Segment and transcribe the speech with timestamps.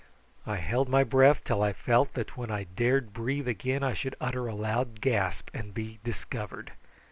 [0.47, 4.47] I held my breath till I felt that when I breathed again I should utter
[4.47, 6.71] a loud gasp and be discovered.